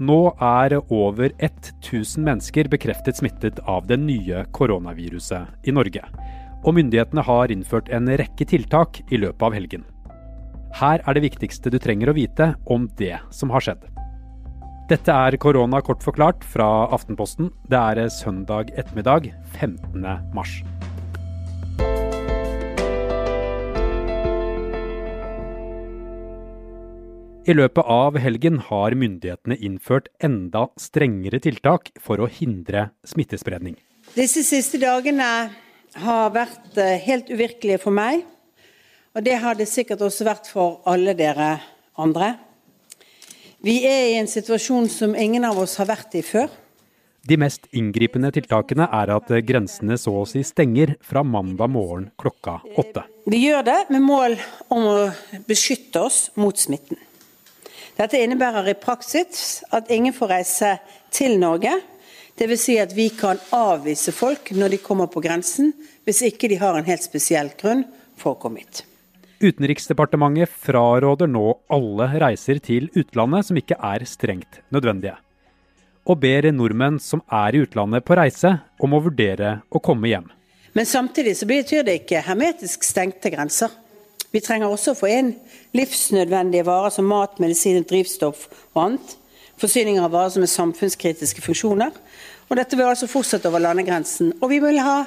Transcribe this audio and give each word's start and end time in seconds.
Nå 0.00 0.30
er 0.40 0.78
over 0.80 1.28
1000 1.44 2.24
mennesker 2.24 2.70
bekreftet 2.72 3.18
smittet 3.20 3.58
av 3.68 3.84
det 3.84 3.98
nye 4.00 4.46
koronaviruset 4.56 5.68
i 5.68 5.74
Norge. 5.76 6.00
Og 6.64 6.72
myndighetene 6.78 7.24
har 7.26 7.52
innført 7.52 7.90
en 7.92 8.08
rekke 8.08 8.46
tiltak 8.48 9.02
i 9.12 9.20
løpet 9.20 9.44
av 9.44 9.56
helgen. 9.56 9.84
Her 10.80 11.04
er 11.04 11.16
det 11.16 11.26
viktigste 11.26 11.72
du 11.72 11.76
trenger 11.82 12.12
å 12.12 12.16
vite 12.16 12.54
om 12.64 12.88
det 12.96 13.18
som 13.34 13.52
har 13.52 13.66
skjedd. 13.66 13.84
Dette 14.90 15.12
er 15.12 15.36
korona 15.38 15.82
kort 15.84 16.00
forklart 16.02 16.46
fra 16.48 16.88
Aftenposten. 16.96 17.52
Det 17.68 17.78
er 17.78 18.08
søndag 18.10 18.72
ettermiddag 18.80 19.28
15. 19.52 20.00
mars. 20.34 20.62
I 27.48 27.54
løpet 27.56 27.86
av 27.88 28.18
helgen 28.20 28.58
har 28.66 28.92
myndighetene 28.92 29.56
innført 29.64 30.10
enda 30.20 30.66
strengere 30.76 31.38
tiltak 31.40 31.88
for 31.96 32.20
å 32.20 32.28
hindre 32.28 32.90
smittespredning. 33.08 33.78
Disse 34.12 34.42
siste 34.44 34.76
dagene 34.82 35.28
har 36.04 36.34
vært 36.34 36.76
eh, 36.76 37.00
helt 37.00 37.32
uvirkelige 37.32 37.80
for 37.80 37.96
meg. 37.96 38.26
Og 39.16 39.24
det 39.24 39.38
har 39.40 39.56
det 39.56 39.70
sikkert 39.72 40.04
også 40.04 40.28
vært 40.28 40.52
for 40.52 40.82
alle 40.90 41.16
dere 41.16 41.54
andre. 41.96 42.34
Vi 43.64 43.80
er 43.88 44.12
i 44.12 44.14
en 44.20 44.28
situasjon 44.28 44.92
som 44.92 45.16
ingen 45.16 45.48
av 45.48 45.58
oss 45.64 45.80
har 45.80 45.88
vært 45.88 46.20
i 46.20 46.24
før. 46.24 46.52
De 47.24 47.36
mest 47.40 47.66
inngripende 47.76 48.30
tiltakene 48.36 48.84
er 48.84 49.16
at 49.16 49.32
grensene 49.48 49.96
så 50.00 50.12
å 50.22 50.28
si 50.28 50.44
stenger 50.44 50.98
fra 51.04 51.24
mandag 51.24 51.72
morgen 51.72 52.10
klokka 52.20 52.60
åtte. 52.80 53.08
Vi 53.28 53.46
gjør 53.48 53.64
det 53.64 53.82
med 53.92 54.04
mål 54.04 54.40
om 54.72 54.90
å 54.92 54.98
beskytte 55.48 56.04
oss 56.04 56.26
mot 56.36 56.56
smitten. 56.56 57.00
Dette 57.98 58.20
innebærer 58.20 58.70
i 58.70 58.76
praksis 58.78 59.62
at 59.74 59.90
ingen 59.90 60.14
får 60.16 60.32
reise 60.34 60.74
til 61.14 61.38
Norge. 61.40 61.72
Dvs. 62.40 62.62
Si 62.62 62.76
at 62.80 62.94
vi 62.96 63.10
kan 63.12 63.40
avvise 63.52 64.14
folk 64.16 64.52
når 64.56 64.76
de 64.76 64.84
kommer 64.84 65.10
på 65.12 65.22
grensen, 65.24 65.74
hvis 66.06 66.22
ikke 66.30 66.48
de 66.48 66.60
har 66.60 66.78
en 66.78 66.86
helt 66.86 67.04
spesiell 67.04 67.52
grunn 67.60 67.84
for 68.16 68.34
å 68.34 68.40
komme 68.40 68.62
hit. 68.62 68.84
Utenriksdepartementet 69.40 70.52
fraråder 70.52 71.28
nå 71.32 71.46
alle 71.72 72.08
reiser 72.20 72.60
til 72.64 72.90
utlandet 72.92 73.48
som 73.48 73.60
ikke 73.60 73.78
er 73.80 74.04
strengt 74.08 74.60
nødvendige. 74.72 75.16
Og 76.08 76.18
ber 76.20 76.48
nordmenn 76.52 76.98
som 77.00 77.22
er 77.28 77.56
i 77.56 77.62
utlandet 77.64 78.04
på 78.04 78.16
reise, 78.18 78.58
om 78.80 78.96
å 78.96 79.02
vurdere 79.04 79.60
å 79.68 79.80
komme 79.80 80.08
hjem. 80.10 80.28
Men 80.76 80.86
samtidig 80.86 81.36
så 81.38 81.48
betyr 81.48 81.84
det 81.86 82.02
ikke 82.02 82.22
hermetisk 82.24 82.84
stengte 82.86 83.32
grenser. 83.32 83.72
Vi 84.30 84.42
trenger 84.42 84.70
også 84.70 84.94
å 84.94 84.98
få 84.98 85.08
inn 85.10 85.32
livsnødvendige 85.74 86.66
varer 86.68 86.92
som 86.94 87.08
mat, 87.10 87.40
medisin, 87.42 87.82
drivstoff 87.82 88.46
og 88.74 88.82
annet. 88.84 89.16
Forsyninger 89.60 90.04
av 90.06 90.14
varer 90.14 90.34
som 90.36 90.44
er 90.46 90.52
samfunnskritiske 90.52 91.42
funksjoner. 91.44 91.90
Og 92.50 92.58
dette 92.58 92.78
vil 92.78 92.86
altså 92.86 93.10
fortsette 93.10 93.50
over 93.50 93.62
landegrensen. 93.62 94.32
Og 94.38 94.52
vi 94.52 94.60
vil 94.62 94.78
ha 94.82 95.02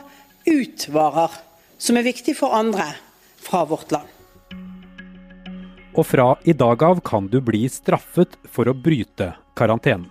ut 0.47 0.88
varer 0.91 1.39
som 1.80 1.99
er 1.99 2.05
viktige 2.07 2.38
for 2.38 2.55
andre 2.55 2.89
fra 3.43 3.63
vårt 3.67 3.95
land. 3.95 4.09
Og 5.93 6.05
fra 6.09 6.33
i 6.49 6.55
dag 6.58 6.83
av 6.83 6.99
kan 7.05 7.27
du 7.30 7.39
bli 7.43 7.63
straffet 7.69 8.35
for 8.49 8.67
å 8.67 8.75
bryte 8.75 9.33
karantenen. 9.55 10.09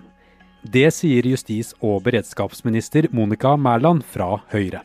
Det 0.62 0.92
sier 0.94 1.26
justis- 1.26 1.72
og 1.82 2.04
beredskapsminister 2.06 3.08
Monica 3.10 3.56
Mæland 3.58 4.04
fra 4.06 4.36
Høyre. 4.52 4.84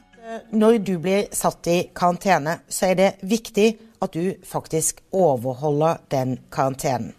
Når 0.51 0.79
du 0.83 0.95
blir 1.01 1.27
satt 1.31 1.67
i 1.69 1.77
karantene, 1.93 2.59
så 2.67 2.89
er 2.89 2.97
det 2.97 3.11
viktig 3.21 3.67
at 4.03 4.13
du 4.13 4.33
faktisk 4.45 5.01
overholder 5.11 6.01
den 6.11 6.37
karantenen. 6.53 7.13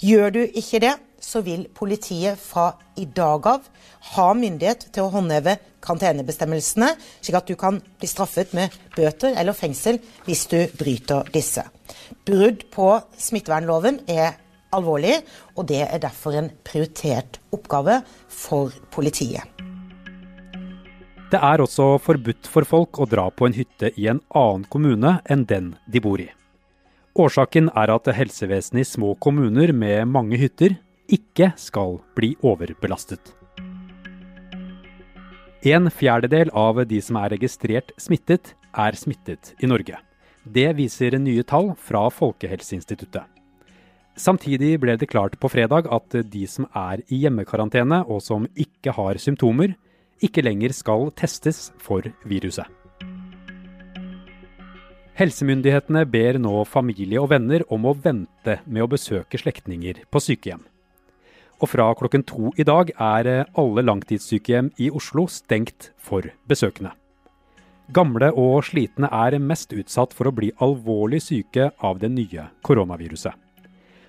Gjør 0.00 0.30
du 0.34 0.40
ikke 0.44 0.80
det, 0.82 0.94
så 1.20 1.42
vil 1.44 1.66
politiet 1.76 2.38
fra 2.40 2.72
i 2.96 3.04
dag 3.04 3.46
av 3.46 3.66
ha 4.14 4.30
myndighet 4.34 4.86
til 4.94 5.04
å 5.04 5.12
håndheve 5.12 5.58
karantenebestemmelsene, 5.84 6.94
slik 7.20 7.36
at 7.36 7.50
du 7.50 7.56
kan 7.60 7.80
bli 8.00 8.08
straffet 8.08 8.54
med 8.56 8.72
bøter 8.96 9.36
eller 9.36 9.56
fengsel 9.56 10.00
hvis 10.26 10.46
du 10.52 10.60
bryter 10.80 11.28
disse. 11.34 11.66
Brudd 12.24 12.66
på 12.72 12.92
smittevernloven 13.20 14.02
er 14.08 14.38
alvorlig, 14.72 15.18
og 15.56 15.68
det 15.68 15.82
er 15.88 16.02
derfor 16.02 16.36
en 16.38 16.52
prioritert 16.64 17.40
oppgave 17.52 18.00
for 18.28 18.72
politiet. 18.94 19.59
Det 21.30 21.38
er 21.38 21.62
også 21.62 21.94
forbudt 22.02 22.48
for 22.50 22.66
folk 22.66 22.98
å 22.98 23.06
dra 23.06 23.28
på 23.30 23.46
en 23.46 23.54
hytte 23.54 23.92
i 23.94 24.08
en 24.10 24.18
annen 24.34 24.64
kommune 24.66 25.12
enn 25.30 25.44
den 25.46 25.74
de 25.86 26.00
bor 26.02 26.18
i. 26.18 26.26
Årsaken 27.14 27.68
er 27.78 27.92
at 27.94 28.08
helsevesenet 28.14 28.82
i 28.82 28.88
små 28.88 29.12
kommuner 29.22 29.70
med 29.70 30.08
mange 30.10 30.38
hytter 30.40 30.74
ikke 31.10 31.52
skal 31.58 32.00
bli 32.18 32.32
overbelastet. 32.42 33.22
En 35.70 35.90
fjerdedel 35.92 36.50
av 36.56 36.80
de 36.88 36.98
som 37.04 37.18
er 37.20 37.34
registrert 37.36 37.92
smittet, 38.00 38.56
er 38.74 38.96
smittet 38.98 39.52
i 39.62 39.68
Norge. 39.70 39.98
Det 40.42 40.70
viser 40.78 41.18
nye 41.20 41.44
tall 41.46 41.74
fra 41.78 42.08
Folkehelseinstituttet. 42.10 43.22
Samtidig 44.18 44.72
ble 44.82 44.96
det 44.98 45.10
klart 45.12 45.36
på 45.38 45.50
fredag 45.52 45.86
at 45.94 46.16
de 46.32 46.42
som 46.50 46.66
er 46.74 47.04
i 47.06 47.20
hjemmekarantene 47.22 48.02
og 48.08 48.22
som 48.24 48.48
ikke 48.58 48.96
har 48.96 49.20
symptomer, 49.22 49.76
ikke 50.24 50.44
lenger 50.44 50.74
skal 50.76 51.10
testes 51.16 51.70
for 51.80 52.06
viruset. 52.28 52.68
Helsemyndighetene 55.20 56.06
ber 56.08 56.38
nå 56.40 56.62
familie 56.64 57.20
og 57.20 57.28
venner 57.34 57.64
om 57.68 57.84
å 57.84 57.92
vente 57.92 58.60
med 58.64 58.86
å 58.86 58.88
besøke 58.88 59.36
slektninger 59.40 60.06
på 60.08 60.22
sykehjem. 60.24 60.62
Og 61.60 61.68
fra 61.68 61.90
klokken 61.92 62.24
to 62.24 62.54
i 62.56 62.64
dag 62.64 62.94
er 62.96 63.28
alle 63.44 63.84
langtidssykehjem 63.84 64.70
i 64.80 64.88
Oslo 64.96 65.26
stengt 65.28 65.90
for 66.00 66.24
besøkende. 66.48 66.94
Gamle 67.92 68.30
og 68.38 68.64
slitne 68.70 69.10
er 69.12 69.36
mest 69.42 69.74
utsatt 69.76 70.16
for 70.16 70.30
å 70.30 70.32
bli 70.32 70.52
alvorlig 70.62 71.20
syke 71.26 71.68
av 71.84 72.00
det 72.00 72.12
nye 72.14 72.46
koronaviruset. 72.64 73.34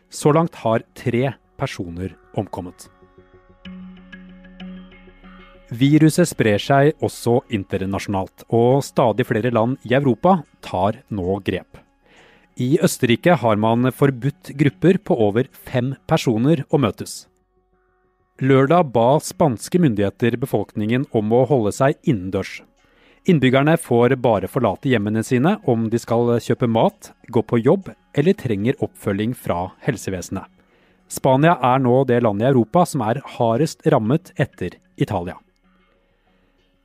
Så 0.08 0.32
langt 0.32 0.56
har 0.64 0.86
tre 0.96 1.34
personer 1.60 2.16
omkommet. 2.38 2.88
Viruset 5.72 6.28
sprer 6.28 6.59
seg 6.59 6.98
også 7.00 7.38
internasjonalt, 7.56 8.44
og 8.52 8.84
stadig 8.84 9.24
flere 9.30 9.54
land 9.56 9.78
i 9.88 9.94
Europa 9.96 10.42
tar 10.59 10.98
nå 11.08 11.38
grep. 11.48 11.80
I 12.59 12.76
Østerrike 12.84 13.38
har 13.40 13.56
man 13.56 13.88
forbudt 13.96 14.52
grupper 14.59 14.98
på 15.00 15.16
over 15.16 15.48
fem 15.54 15.94
personer 16.12 16.66
å 16.70 16.80
møtes. 16.84 17.22
Lørdag 18.44 18.90
ba 18.92 19.22
spanske 19.24 19.80
myndigheter 19.80 20.36
befolkningen 20.42 21.06
om 21.16 21.32
å 21.32 21.46
holde 21.48 21.72
seg 21.78 21.96
innendørs. 22.03 22.59
Innbyggerne 23.30 23.78
får 23.80 24.18
bare 24.20 24.50
forlate 24.52 24.90
hjemmene 24.92 25.24
sine 25.24 25.53
om 25.70 25.86
de 25.94 26.00
skal 26.02 26.34
kjøpe 26.42 26.68
mat, 26.68 27.14
gå 27.30 27.44
på 27.48 27.62
jobb 27.62 27.92
eller 28.18 28.36
trenger 28.36 28.82
oppfølging 28.82 29.38
fra 29.38 29.70
helsevesenet. 29.86 30.50
Spania 31.08 31.56
er 31.64 31.80
nå 31.84 32.02
det 32.09 32.20
landet 32.26 32.50
i 32.50 32.52
Europa 32.52 32.84
som 32.90 33.06
er 33.08 33.22
hardest 33.38 33.88
rammet 33.94 34.34
etter 34.42 34.76
Italia. 34.98 35.38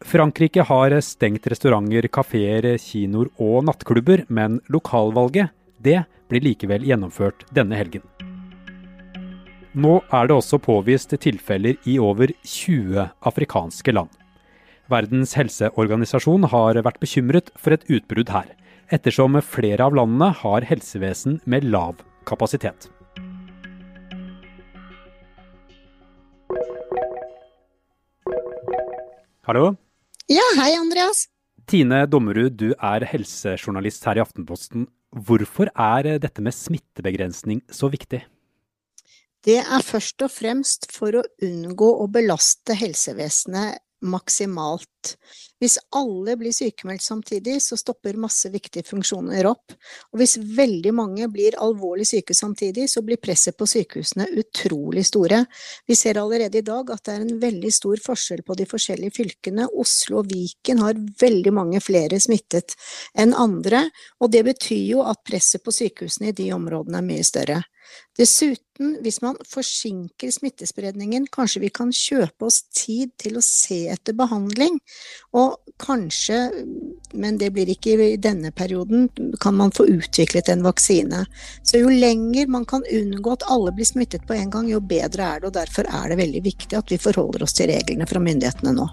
Frankrike 0.05 0.61
har 0.63 0.93
stengt 1.01 1.47
restauranter, 1.49 2.05
kafeer, 2.13 2.77
kinoer 2.77 3.31
og 3.41 3.65
nattklubber, 3.65 4.27
men 4.29 4.61
lokalvalget 4.69 5.55
det 5.81 6.03
blir 6.29 6.45
likevel 6.45 6.85
gjennomført 6.85 7.47
denne 7.57 7.79
helgen. 7.79 8.05
Nå 9.77 9.99
er 10.13 10.29
det 10.29 10.37
også 10.37 10.61
påvist 10.61 11.13
tilfeller 11.21 11.77
i 11.85 11.99
over 12.01 12.33
20 12.45 13.09
afrikanske 13.29 13.93
land. 13.93 14.13
Verdens 14.89 15.35
helseorganisasjon 15.37 16.47
har 16.53 16.81
vært 16.85 17.01
bekymret 17.01 17.51
for 17.57 17.77
et 17.77 17.89
utbrudd 17.89 18.31
her, 18.33 18.53
ettersom 18.93 19.41
flere 19.43 19.89
av 19.89 19.97
landene 19.97 20.31
har 20.43 20.69
helsevesen 20.69 21.41
med 21.45 21.65
lav 21.65 22.05
kapasitet. 22.29 22.89
Hallo? 29.47 29.77
Ja, 30.27 30.43
hei 30.59 30.73
Andreas. 30.75 31.29
Tine 31.71 32.01
Dommerud, 32.11 32.57
du 32.59 32.73
er 32.75 33.05
helsejournalist 33.07 34.03
her 34.09 34.19
i 34.19 34.23
Aftenposten. 34.25 34.89
Hvorfor 35.15 35.71
er 35.71 36.19
dette 36.19 36.43
med 36.43 36.55
smittebegrensning 36.55 37.61
så 37.71 37.87
viktig? 37.93 38.25
Det 39.47 39.61
er 39.63 39.85
først 39.87 40.25
og 40.27 40.33
fremst 40.35 40.89
for 40.91 41.15
å 41.21 41.23
unngå 41.47 41.93
å 42.03 42.09
belaste 42.11 42.75
helsevesenet 42.75 43.79
maksimalt. 44.05 45.17
Hvis 45.61 45.79
alle 45.97 46.35
blir 46.37 46.53
sykemeldt 46.53 47.03
samtidig, 47.03 47.63
så 47.63 47.79
stopper 47.81 48.19
masse 48.21 48.51
viktige 48.53 48.85
funksjoner 48.85 49.47
opp. 49.49 49.73
Og 50.13 50.21
hvis 50.21 50.37
veldig 50.37 50.93
mange 50.95 51.29
blir 51.33 51.57
alvorlig 51.63 52.05
syke 52.11 52.37
samtidig, 52.37 52.91
så 52.93 53.01
blir 53.07 53.21
presset 53.23 53.57
på 53.57 53.69
sykehusene 53.71 54.29
utrolig 54.37 55.07
store. 55.09 55.45
Vi 55.89 55.97
ser 55.97 56.21
allerede 56.21 56.61
i 56.61 56.67
dag 56.67 56.93
at 56.93 57.05
det 57.07 57.15
er 57.15 57.25
en 57.25 57.41
veldig 57.41 57.73
stor 57.73 58.03
forskjell 58.05 58.45
på 58.47 58.59
de 58.59 58.69
forskjellige 58.69 59.17
fylkene. 59.17 59.69
Oslo 59.73 60.21
og 60.21 60.33
Viken 60.33 60.83
har 60.85 61.01
veldig 61.23 61.55
mange 61.57 61.81
flere 61.85 62.21
smittet 62.21 62.77
enn 63.17 63.33
andre, 63.37 63.87
og 64.21 64.33
det 64.35 64.45
betyr 64.51 64.85
jo 64.93 65.07
at 65.09 65.25
presset 65.25 65.65
på 65.65 65.73
sykehusene 65.75 66.35
i 66.35 66.37
de 66.37 66.53
områdene 66.57 67.01
er 67.01 67.09
mye 67.09 67.25
større. 67.25 67.63
Dessuten, 68.17 68.95
hvis 69.05 69.19
man 69.21 69.37
forsinker 69.45 70.31
smittespredningen, 70.33 71.27
kanskje 71.33 71.61
vi 71.67 71.71
kan 71.75 71.93
kjøpe 71.93 72.49
oss 72.49 72.63
tid 72.73 73.13
til 73.21 73.37
å 73.37 73.45
se 73.45 73.83
etter 73.93 74.17
behandling. 74.17 74.79
Og 75.37 75.59
kanskje, 75.83 76.39
men 77.13 77.37
det 77.41 77.53
blir 77.53 77.69
ikke 77.73 77.97
i 78.07 78.17
denne 78.17 78.55
perioden, 78.57 79.11
kan 79.43 79.59
man 79.61 79.75
få 79.77 79.89
utviklet 79.93 80.49
en 80.53 80.65
vaksine. 80.65 81.27
Så 81.63 81.83
jo 81.83 81.93
lenger 81.93 82.49
man 82.53 82.65
kan 82.69 82.85
unngå 82.89 83.37
at 83.37 83.49
alle 83.53 83.75
blir 83.77 83.89
smittet 83.89 84.25
på 84.29 84.39
en 84.39 84.53
gang, 84.53 84.71
jo 84.73 84.81
bedre 84.81 85.33
er 85.35 85.45
det. 85.45 85.51
Og 85.51 85.59
derfor 85.61 85.89
er 85.89 86.09
det 86.13 86.23
veldig 86.23 86.47
viktig 86.49 86.79
at 86.79 86.93
vi 86.93 87.01
forholder 87.01 87.45
oss 87.45 87.57
til 87.59 87.69
reglene 87.73 88.09
fra 88.09 88.23
myndighetene 88.23 88.77
nå. 88.77 88.89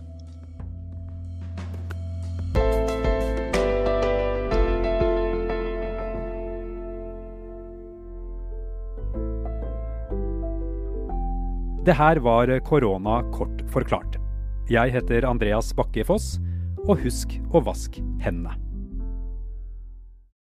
Det 11.83 11.93
her 11.99 12.15
var 12.23 12.47
korona 12.63 13.17
kort 13.35 13.59
forklart. 13.67 14.15
Jeg 14.71 14.93
heter 14.93 15.25
Andreas 15.27 15.73
Bakke 15.75 16.05
Foss, 16.07 16.37
og 16.87 17.01
husk 17.03 17.35
å 17.51 17.59
vaske 17.65 17.99
hendene. 18.23 18.55